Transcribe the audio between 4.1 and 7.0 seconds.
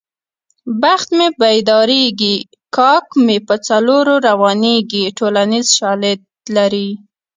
روانېږي ټولنیز شالید لري